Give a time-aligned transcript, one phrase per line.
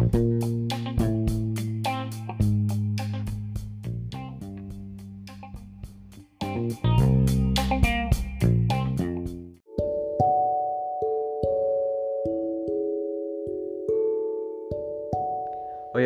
[0.00, 0.06] Oi,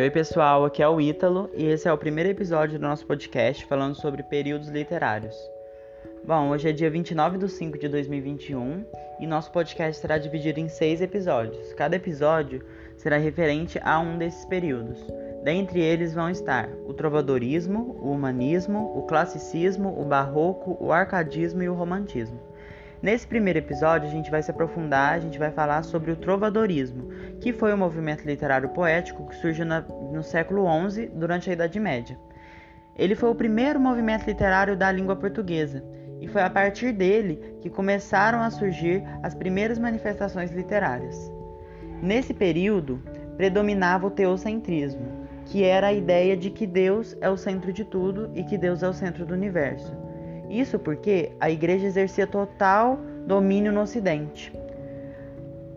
[0.01, 3.65] oi pessoal, aqui é o Ítalo e esse é o primeiro episódio do nosso podcast
[3.65, 5.54] falando sobre períodos literários.
[6.27, 8.83] Bom, hoje é dia 29 de 5 de 2021
[9.19, 11.71] e nosso podcast será dividido em seis episódios.
[11.73, 12.65] Cada episódio
[12.97, 15.05] será referente a um desses períodos.
[15.43, 21.69] Dentre eles vão estar o trovadorismo, o humanismo, o classicismo, o barroco, o arcadismo e
[21.69, 22.39] o romantismo.
[23.03, 27.07] Nesse primeiro episódio, a gente vai se aprofundar, a gente vai falar sobre o trovadorismo,
[27.39, 29.67] que foi um movimento literário poético que surgiu
[30.11, 32.17] no século XI, durante a Idade Média.
[32.97, 35.83] Ele foi o primeiro movimento literário da língua portuguesa,
[36.19, 41.31] e foi a partir dele que começaram a surgir as primeiras manifestações literárias.
[42.01, 43.01] Nesse período,
[43.37, 48.31] predominava o teocentrismo, que era a ideia de que Deus é o centro de tudo
[48.33, 49.95] e que Deus é o centro do universo.
[50.49, 54.53] Isso porque a igreja exercia total domínio no Ocidente.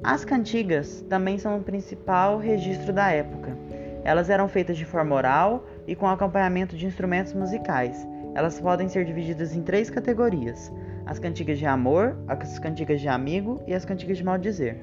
[0.02, 3.56] As cantigas também são o principal registro da época.
[4.04, 8.06] Elas eram feitas de forma oral e com acompanhamento de instrumentos musicais.
[8.38, 10.72] Elas podem ser divididas em três categorias:
[11.04, 14.76] as cantigas de amor, as cantigas de amigo e as cantigas de maldizer.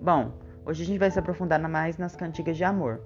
[0.00, 0.30] Bom,
[0.64, 3.00] hoje a gente vai se aprofundar mais nas cantigas de amor.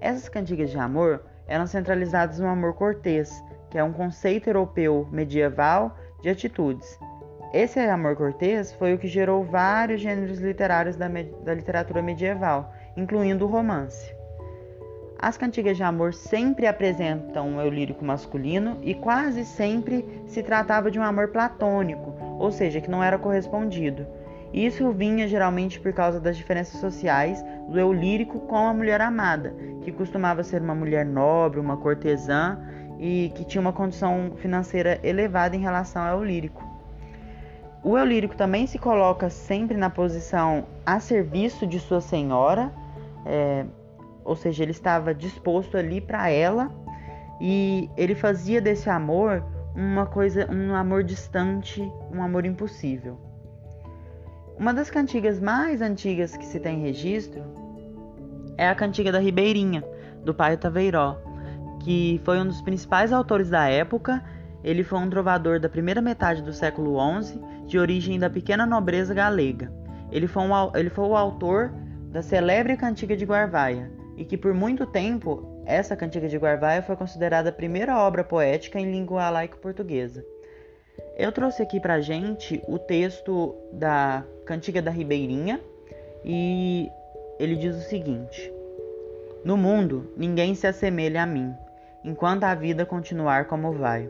[0.00, 5.96] Essas cantigas de amor eram centralizadas no amor cortês, que é um conceito europeu medieval
[6.20, 6.98] de atitudes.
[7.54, 11.06] Esse amor cortês foi o que gerou vários gêneros literários da,
[11.44, 14.12] da literatura medieval, incluindo o romance.
[15.18, 20.90] As cantigas de amor sempre apresentam um eu lírico masculino e quase sempre se tratava
[20.90, 24.06] de um amor platônico, ou seja, que não era correspondido.
[24.52, 29.54] Isso vinha geralmente por causa das diferenças sociais do eu lírico com a mulher amada,
[29.82, 32.58] que costumava ser uma mulher nobre, uma cortesã
[32.98, 36.64] e que tinha uma condição financeira elevada em relação ao lírico.
[37.82, 42.72] O eu lírico também se coloca sempre na posição a serviço de sua senhora,
[43.24, 43.64] é,
[44.26, 46.68] ou seja, ele estava disposto ali para ela
[47.40, 49.44] e ele fazia desse amor
[49.74, 51.80] uma coisa, um amor distante,
[52.12, 53.20] um amor impossível.
[54.58, 57.42] Uma das cantigas mais antigas que se tem registro
[58.58, 59.84] é a cantiga da Ribeirinha,
[60.24, 61.18] do pai Taveiró,
[61.80, 64.24] que foi um dos principais autores da época.
[64.64, 69.14] Ele foi um trovador da primeira metade do século XI, de origem da pequena nobreza
[69.14, 69.70] galega.
[70.10, 71.70] Ele foi, um, ele foi o autor
[72.10, 76.96] da celebre Cantiga de Guarvaia, e que por muito tempo essa Cantiga de Guarvaia foi
[76.96, 80.24] considerada a primeira obra poética em língua laico-portuguesa.
[81.16, 85.60] Eu trouxe aqui pra gente o texto da Cantiga da Ribeirinha
[86.24, 86.88] e
[87.38, 88.52] ele diz o seguinte:
[89.44, 91.54] No mundo ninguém se assemelha a mim
[92.04, 94.08] enquanto a vida continuar como vai,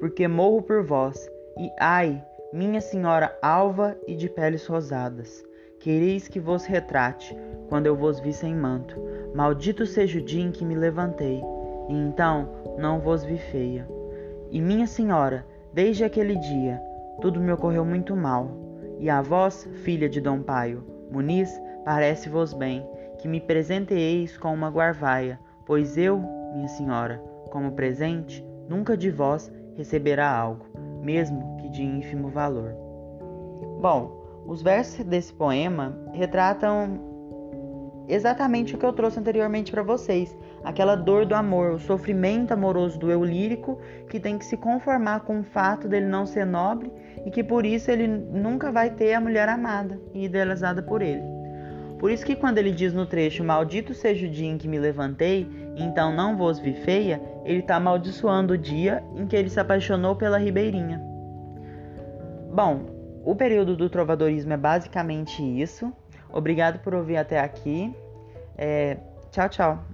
[0.00, 1.28] porque morro por vós,
[1.58, 5.44] e ai, minha senhora alva e de peles rosadas,
[5.84, 7.36] quereis que vos retrate,
[7.68, 8.98] quando eu vos vi sem manto,
[9.34, 11.42] maldito seja o dia em que me levantei,
[11.90, 13.86] e então não vos vi feia.
[14.50, 16.80] E minha senhora, desde aquele dia,
[17.20, 18.50] tudo me ocorreu muito mal,
[18.98, 22.82] e a vós, filha de Dom Paio, Muniz, parece-vos bem,
[23.18, 26.18] que me presenteeis com uma guarvaia, pois eu,
[26.54, 30.64] minha senhora, como presente, nunca de vós receberá algo,
[31.02, 32.74] mesmo que de ínfimo valor.
[33.82, 37.12] Bom, os versos desse poema retratam
[38.08, 42.98] exatamente o que eu trouxe anteriormente para vocês, aquela dor do amor, o sofrimento amoroso
[42.98, 43.78] do eu lírico
[44.08, 46.92] que tem que se conformar com o fato dele não ser nobre
[47.24, 51.22] e que por isso ele nunca vai ter a mulher amada e idealizada por ele.
[51.98, 54.78] Por isso que quando ele diz no trecho Maldito seja o dia em que me
[54.78, 59.58] levantei, então não vos vi feia, ele está amaldiçoando o dia em que ele se
[59.58, 61.02] apaixonou pela ribeirinha.
[62.52, 62.93] Bom,
[63.24, 65.92] o período do trovadorismo é basicamente isso.
[66.32, 67.94] Obrigado por ouvir até aqui.
[68.56, 68.98] É,
[69.30, 69.84] tchau, tchau.